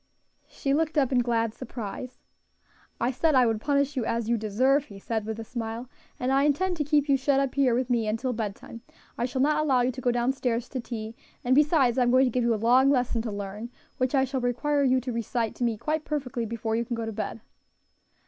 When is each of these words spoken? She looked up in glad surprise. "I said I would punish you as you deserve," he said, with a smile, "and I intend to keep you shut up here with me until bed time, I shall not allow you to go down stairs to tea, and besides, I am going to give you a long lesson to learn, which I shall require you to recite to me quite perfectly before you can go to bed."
She 0.47 0.73
looked 0.73 0.97
up 0.97 1.11
in 1.11 1.19
glad 1.19 1.53
surprise. 1.53 2.23
"I 2.99 3.11
said 3.11 3.35
I 3.35 3.45
would 3.45 3.61
punish 3.61 3.95
you 3.95 4.03
as 4.03 4.27
you 4.27 4.35
deserve," 4.35 4.85
he 4.85 4.97
said, 4.97 5.27
with 5.27 5.39
a 5.39 5.43
smile, 5.43 5.87
"and 6.19 6.31
I 6.31 6.41
intend 6.41 6.77
to 6.77 6.83
keep 6.83 7.07
you 7.07 7.15
shut 7.15 7.39
up 7.39 7.53
here 7.53 7.75
with 7.75 7.87
me 7.87 8.07
until 8.07 8.33
bed 8.33 8.55
time, 8.55 8.81
I 9.15 9.25
shall 9.25 9.43
not 9.43 9.61
allow 9.63 9.81
you 9.81 9.91
to 9.91 10.01
go 10.01 10.09
down 10.11 10.33
stairs 10.33 10.67
to 10.69 10.79
tea, 10.79 11.15
and 11.43 11.53
besides, 11.53 11.99
I 11.99 12.01
am 12.01 12.09
going 12.09 12.25
to 12.25 12.31
give 12.31 12.43
you 12.43 12.55
a 12.55 12.55
long 12.55 12.89
lesson 12.89 13.21
to 13.21 13.31
learn, 13.31 13.69
which 13.99 14.15
I 14.15 14.23
shall 14.25 14.41
require 14.41 14.83
you 14.83 14.99
to 15.01 15.11
recite 15.13 15.53
to 15.57 15.63
me 15.63 15.77
quite 15.77 16.03
perfectly 16.03 16.47
before 16.47 16.75
you 16.75 16.83
can 16.83 16.95
go 16.95 17.05
to 17.05 17.11
bed." 17.13 17.41